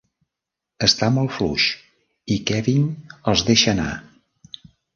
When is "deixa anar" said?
3.51-3.91